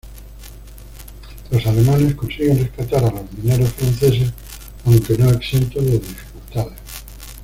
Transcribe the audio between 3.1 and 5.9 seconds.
los mineros franceses, aunque no exentos